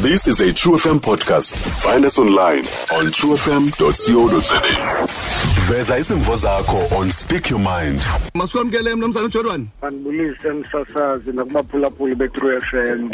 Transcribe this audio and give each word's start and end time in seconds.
This 0.00 0.26
is 0.28 0.40
a 0.40 0.52
True 0.52 0.74
FM 0.74 1.00
podcast. 1.00 1.54
Find 1.82 2.04
us 2.04 2.18
online 2.18 2.64
on 2.94 3.10
truefm.co.za. 3.10 4.60
Veza 5.68 5.98
izimvo 5.98 6.36
zakho 6.36 6.88
on 6.96 7.10
Speak 7.12 7.50
Your 7.50 7.60
Mind. 7.60 8.00
masikwamkele 8.34 8.94
mnumzana 8.94 9.26
ujordan 9.26 9.66
andibulise 9.82 10.50
msasazi 10.52 11.32
nakubaphulaphuli 11.32 12.14
be-true 12.14 12.60
FM 12.60 13.10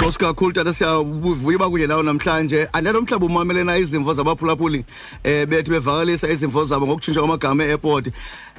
nkosi 0.00 0.18
kakhulu 0.18 0.52
tata 0.52 0.72
siyavuya 0.74 1.56
uba 1.56 1.70
kunye 1.70 1.86
nawo 1.86 2.02
namhlanje 2.02 2.68
andalo 2.72 3.00
mhlawumbi 3.00 3.26
umamele 3.34 3.64
na 3.64 3.76
izimvo 3.78 4.12
zabaphulaphuli 4.14 4.84
eh 5.24 5.46
bethu 5.46 5.70
bevakalisa 5.70 6.28
izimvo 6.28 6.64
zabo 6.64 6.86
ngokutshintsha 6.86 7.20
kwamagama 7.20 7.64
e-airport 7.64 8.08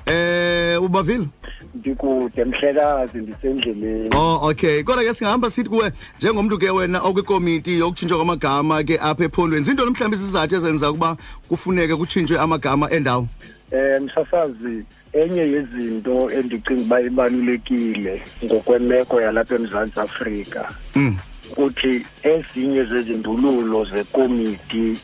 eh 0.06 0.84
ubavile 0.84 1.28
ndikude 1.76 2.46
mhlekazi 2.46 3.18
ndisendleleni. 3.18 4.10
Oh 4.16 4.50
okay. 4.50 4.84
Kodwa 4.84 5.04
ke 5.04 5.14
singahamba 5.14 5.50
sithi 5.50 5.70
kuwe 5.70 5.92
njengomntu 6.18 6.58
ke 6.58 6.70
wena 6.70 7.00
okwikomiti 7.02 7.80
yokutshintshwa 7.80 8.18
kwamagama 8.18 8.84
ke 8.84 9.00
apha 9.02 9.24
ephondweni 9.24 9.66
zintoni 9.66 9.92
mhlawumbi 9.92 10.18
izizathu 10.18 10.56
ezenza 10.56 10.90
ukuba 10.90 11.18
kufuneke 11.48 11.96
kutshintshwe 11.96 12.40
amagama 12.40 12.92
endawo? 12.92 13.28
Um 13.72 14.04
msasazi 14.04 14.86
enye 15.14 15.42
yezinto 15.42 16.32
endicinga 16.32 16.82
uba 16.82 17.02
ibalulekile 17.02 18.22
ngokwemeko 18.44 19.22
yalapha 19.22 19.56
emzantsi 19.56 20.00
afrika 20.00 20.72
mm. 20.96 21.18
ukuthi 21.52 22.06
ezinye 22.24 22.84
zezindululo 22.84 23.86
zekomiti 23.86 24.98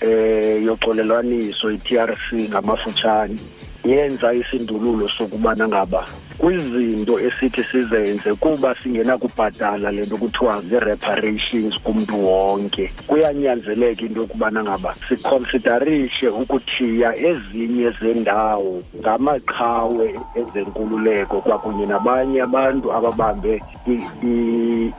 eh 0.00 0.64
yoxolelwaniso 0.64 1.70
i-TRC 1.70 2.32
ngamafutshane 2.32 3.38
yenza 3.84 4.34
isindululo 4.34 5.08
sokubana 5.08 5.68
ngaba 5.68 6.06
kwizinto 6.40 7.20
esithi 7.20 7.64
sizenze 7.64 8.34
kuba 8.34 8.74
singenakubhatala 8.74 9.92
le 9.92 10.02
nto 10.06 10.16
kuthiwa 10.16 10.60
zii-reparations 10.60 11.74
kumntu 11.84 12.26
wonke. 12.26 12.92
Kuyanyanzeleka 13.06 14.02
into 14.02 14.20
yokubana 14.20 14.64
ngaba 14.64 14.94
sikonsidarishe 15.08 16.28
ukuthiya 16.28 17.16
ezinye 17.16 17.90
zendawo 18.00 18.82
ngamaqhawe 19.00 20.20
ezenkululeko 20.40 21.40
kwakunye 21.40 21.86
nabanye 21.86 22.42
abantu 22.42 22.92
ababambe 22.92 23.62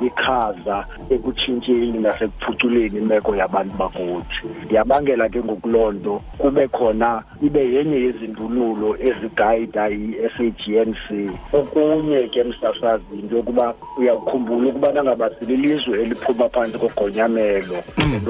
ikhaza 0.07 0.85
ekutshintsheni 1.09 1.99
nasekuphuculeni 1.99 2.97
imeko 2.97 3.35
yabantu 3.35 3.73
bakuthi. 3.77 4.45
Yabangela 4.69 5.29
ke 5.29 5.39
ngokuloo 5.44 5.91
nto 5.91 6.21
kube 6.38 6.67
khona 6.67 7.23
ibe 7.41 7.73
yenye 7.73 7.97
yezindululo 8.05 8.89
ezigayida 9.07 9.89
i-SAGNC 9.89 11.30
okunye 11.53 12.27
ke 12.27 12.43
msasazi 12.43 13.03
into 13.19 13.35
yokuba 13.35 13.73
uyakhumbula 13.97 14.69
ukubana 14.69 15.03
ngaba 15.03 15.29
sililizwe 15.39 16.01
eliphuma 16.01 16.49
phantsi 16.49 16.77
kogonyamelo 16.77 17.83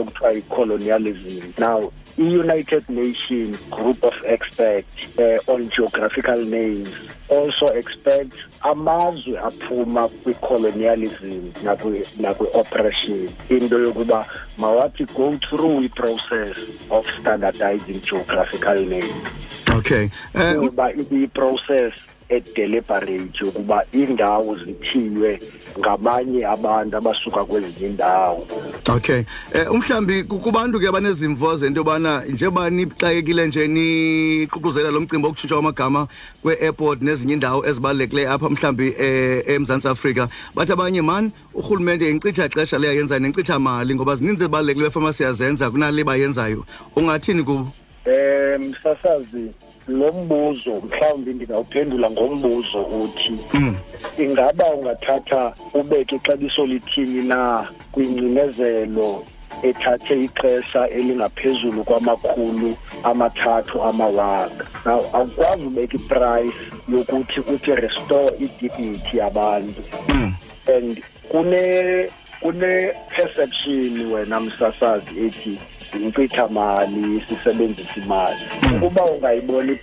kuthiwa 0.06 0.32
yi-colonialism. 0.32 1.54
Now 1.58 1.92
i-united 2.18 2.84
nations 2.90 3.58
group 3.70 4.04
of 4.04 4.14
experts 4.26 4.88
uh, 5.18 5.54
on 5.54 5.70
geographical 5.70 6.46
names 6.46 6.90
also 7.30 7.68
expect 7.68 8.34
amazwe 8.62 9.40
aphuma 9.40 10.08
kwi-colonialism 10.08 11.52
nakwi- 11.64 12.06
nakwi-oppression 12.20 13.30
into 13.50 13.80
yokuba 13.80 14.26
mawathi 14.58 15.06
go 15.16 15.38
through 15.50 15.84
i-process 15.86 16.58
of 16.90 17.06
standardizing 17.20 18.02
geographical 18.02 18.76
names. 18.86 19.16
Okay 19.70 20.10
eh 20.36 20.56
kuba 20.60 20.92
ibi-process 20.94 21.94
edeliberate 22.32 23.44
ukuba 23.46 23.84
iindawo 23.94 24.56
zithiywe 24.58 25.40
ngabanye 25.80 26.46
abantu 26.48 26.98
abasuka 26.98 27.46
kwezinye 27.46 27.88
iindawo. 27.88 28.48
Okay. 28.90 29.24
Eh 29.54 29.72
umhlambi 29.72 30.24
ku- 30.24 30.40
kubantu 30.40 30.80
ke 30.80 30.88
abanezimvo 30.88 31.56
zento 31.58 31.80
yobana 31.80 32.24
njengoba 32.30 32.70
nixakekile 32.70 33.48
nje 33.48 33.68
niququzela 33.68 34.92
lo 34.92 35.02
mcimbi 35.02 35.28
okutshintshwa 35.28 35.58
kwamagama 35.58 36.08
kwe-airport 36.42 37.02
nezinye 37.02 37.34
indawo 37.34 37.66
ezibalulekileyo 37.66 38.32
apha 38.32 38.50
mhlawumbi 38.50 38.94
eh, 39.00 39.44
eMzantsi 39.48 39.88
Afrika 39.88 40.28
bathi 40.56 40.74
abanye 40.74 41.02
man 41.02 41.32
urhulumente 41.54 42.10
inkcitha 42.10 42.50
xesha 42.50 42.80
le 42.80 42.88
nenkcitha 42.94 43.20
nencitha 43.20 43.60
mali 43.60 43.96
ngoba 43.96 44.16
zininzi 44.16 44.44
ezibalulekileyo 44.44 44.90
efamasi 44.90 45.24
yazenza 45.24 45.72
kunale 45.72 46.04
bayenzayo. 46.04 46.66
Ungathini 46.96 47.44
kubo? 47.44 47.68
Um 48.06 48.62
msasazi 48.70 49.52
lo 49.88 50.12
mbuzo 50.12 50.82
mhlawumbi 50.86 51.34
ndingawuphendula 51.34 52.12
ngombuzo 52.12 52.82
uthi 52.82 53.38
ingaba 54.18 54.66
ungathatha 54.74 55.54
ubeke 55.74 56.16
ixabiso 56.16 56.66
lithini 56.66 57.22
na 57.28 57.68
kwingcinezelo 57.92 59.24
ethathe 59.64 60.24
ixesha 60.24 60.90
elingaphezulu 60.90 61.84
kwamakhulu 61.84 62.78
amathathu 63.04 63.84
amawaka? 63.84 64.66
Now 64.86 65.02
awukwazi 65.14 65.66
ubeka 65.66 65.96
iprice 65.96 66.58
yokuthi 66.90 67.40
uthi 67.40 67.76
restore 67.76 68.36
idignity 68.40 69.18
yabantu. 69.18 69.82
And 70.76 71.04
kune 71.30 72.10
kune 72.42 72.92
perception 73.16 74.12
wena 74.12 74.40
msasazi 74.40 75.26
ethi 75.26 75.60
mali 76.50 77.22
sisebenzisa 77.28 77.96
imali. 77.98 78.36
Ungayibona 78.82 79.76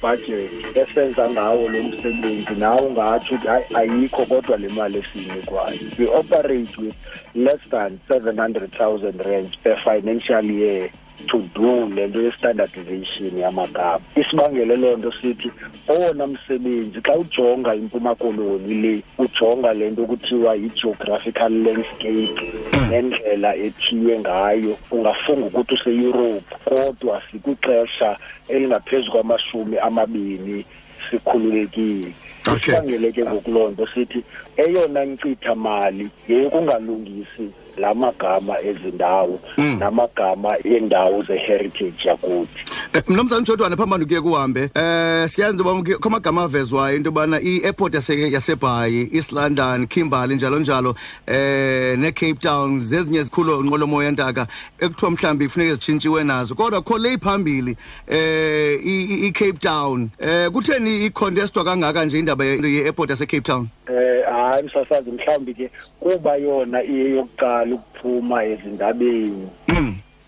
esenza 0.74 1.30
ngawo 1.30 1.68
lo 1.68 1.82
msebenzi 1.82 2.54
nawe 2.58 2.80
ungatsho 2.80 3.34
ukuthi 3.34 3.74
ayikho 3.74 4.26
kodwa 4.26 4.56
le 4.56 4.68
mali 4.68 4.98
esiyinikwayo. 4.98 5.78
We 5.98 6.06
operate 6.06 6.76
with 6.78 6.94
less 7.34 7.60
than 7.70 8.00
700,000 8.08 9.24
rands 9.24 9.56
per 9.62 9.76
financial 9.76 10.44
year 10.44 10.90
to 11.26 11.42
do 11.54 11.86
le 11.86 12.06
nto 12.06 12.22
ye-standardization 12.22 13.38
yamagama. 13.38 14.00
Isibangele 14.16 14.76
loo 14.76 14.96
nto 14.96 15.12
sithi 15.12 15.50
owona 15.88 16.26
msebenzi 16.26 17.00
xa 17.00 17.18
ujonga 17.18 17.74
impuma 17.74 18.14
koloni 18.14 18.74
le 18.74 19.02
ujonga 19.18 19.72
le 19.72 19.90
nto 19.90 20.06
kuthiwa 20.06 20.54
yi-geographical 20.54 21.52
landscape 21.52 22.67
nendlela 22.90 23.56
ethiywe 23.56 24.18
ngayo 24.18 24.78
ungafunga 24.90 25.46
ukuthi 25.46 25.74
use-europe 25.74 26.54
kodwa 26.64 27.22
sikwixesha 27.30 28.16
elingaphezu 28.48 29.10
kwamashumi 29.10 29.78
amabini 29.78 30.64
sikhululekile 31.10 32.12
Okay. 32.48 32.72
isibangele 32.72 33.12
ke 33.12 33.24
ngokuloo 33.24 33.70
nto 33.70 33.86
sithi 33.86 34.24
eyona 34.56 35.04
nkcitha 35.04 35.54
mali 35.54 36.08
yeyokungalungisi 36.28 37.46
la 37.78 37.94
magama 37.94 38.60
ezindawo 38.60 39.40
namagama 39.78 40.48
eendawo 40.64 41.22
ze-heritage 41.22 42.08
yakuthi. 42.08 42.60
Eh, 42.92 43.02
mnumzana 43.08 43.42
Jodwana 43.46 43.76
phambano 43.76 44.06
kuye 44.06 44.20
kuhambe. 44.20 44.70
Eh 44.74 45.28
siyazi 45.28 45.56
into 45.58 45.64
yoba 45.68 45.98
kwamagama 46.00 46.42
avezwayo 46.42 46.96
into 46.96 47.08
yobana 47.08 47.40
i-airport 47.40 47.94
yase 47.94 48.30
yaseBhayi 48.30 49.10
East 49.12 49.32
London 49.32 49.86
Kimberley 49.86 50.36
njalo 50.36 50.58
njalo 50.58 50.94
eh 51.26 51.98
ne-Cape 51.98 52.34
Town 52.40 52.80
zezinye 52.80 53.22
zikhulu 53.22 53.62
nqwelomoya 53.62 54.10
ntaka 54.10 54.46
ekuthiwa 54.80 55.10
mhlawumbi 55.10 55.44
kufuneka 55.44 55.74
zitshintshiwe 55.74 56.24
nazo. 56.24 56.54
Kodwa 56.54 56.80
kho 56.82 56.98
le 56.98 57.18
phambili 57.18 57.76
eh 58.06 58.80
i- 58.84 59.04
i- 59.04 59.26
i-Cape 59.26 59.58
Town. 59.60 60.08
Eh 60.18 60.50
kutheni 60.50 61.06
i-contestwa 61.06 61.64
kangaka 61.64 62.04
nje 62.04 62.18
indaba 62.18 62.44
ye- 62.44 62.58
ye-airport 62.72 63.10
yase-Cape 63.10 63.40
Town? 63.42 63.68
Eh 63.90 64.24
hayi 64.30 64.62
msasazi 64.62 65.10
mhlawumbi 65.10 65.54
ke 65.54 65.70
kuba 66.00 66.36
yona 66.36 66.82
iyeyokuqala 66.84 67.67
ukuphuma 67.74 68.44
ezindabeni. 68.44 69.48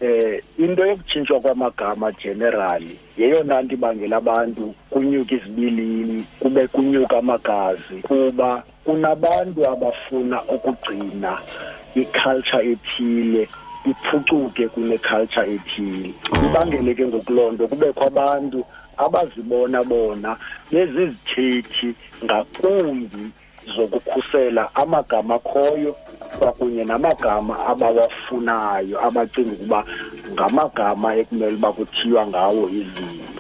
Eh 0.01 0.41
into 0.59 0.87
yokutshintshwa 0.87 1.41
kwamagama 1.41 2.13
generally 2.13 2.97
yeyona 3.19 3.63
nto 3.63 3.75
ibangela 3.75 4.17
abantu 4.17 4.75
kunyuka 4.91 5.35
izibilini 5.35 6.25
kube 6.41 6.67
kunyuka 6.67 7.19
amagazi 7.19 7.97
kuba 8.03 8.63
kunabantu 8.85 9.69
abafuna 9.69 10.43
ukugcina 10.43 11.39
iculture 11.95 12.71
ethile 12.73 13.49
iphucuke 13.85 14.69
kuneculture 14.69 15.55
ethile. 15.55 16.15
Ibangele 16.47 16.95
ke 16.95 17.07
ngokuloo 17.07 17.53
nto 17.53 17.69
kubekho 17.69 18.05
abantu 18.05 18.65
abazibona 18.97 19.85
bona 19.85 20.37
bezizithethi 20.73 21.95
ngakumbi 22.25 23.25
zokukhusela 23.77 24.75
amagama 24.75 25.35
akhoyo 25.35 25.97
kwakunye 26.39 26.85
namagama 26.85 27.67
abawafunayo 27.67 28.97
abacinga 29.07 29.53
ukuba 29.53 29.85
ngamagama 30.33 31.17
ekumele 31.17 31.55
uba 31.55 31.73
kuthiywa 31.73 32.27
ngawo 32.27 32.69
izinto 32.69 33.31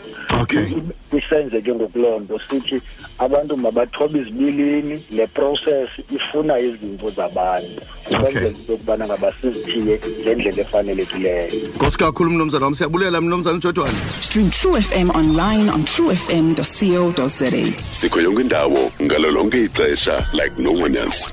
okay. 0.41 0.67
Isenze 1.12 1.61
ke 1.61 1.75
ngokuloo 1.75 2.19
nto 2.21 2.41
sithi 2.50 2.81
abantu 3.19 3.56
mabathobe 3.56 4.19
izibilini 4.19 5.03
le 5.11 5.27
process 5.27 5.88
ifuna 6.11 6.59
izimvo 6.59 7.11
zabantu 7.11 7.82
ukwenzela 8.11 8.49
into 8.49 8.73
yokubana 8.73 9.06
ngaba 9.06 9.32
sizithiye 9.32 10.00
ngendlela 10.21 10.62
efanelekileyo. 10.62 11.49
Nkosi 11.77 11.99
kakhulu 11.99 12.31
mnumzana 12.31 12.65
wam. 12.65 12.75
Siyabulela 12.75 13.21
mnumzana 13.21 13.56
ujodwana 13.56 13.99
Stream 14.21 14.50
True 14.50 14.81
FM 14.81 15.11
online 15.11 15.71
on 15.71 15.85
truefm.co.za. 15.85 17.50
Sikho 17.91 18.21
yonke 18.21 18.41
indawo 18.41 18.93
ngalo 19.03 19.31
lonke 19.31 19.65
ixesha 19.65 20.27
like 20.32 20.62
no 20.62 20.73
one 20.73 20.97
else. 20.97 21.32